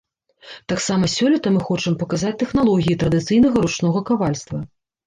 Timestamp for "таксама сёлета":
0.71-1.53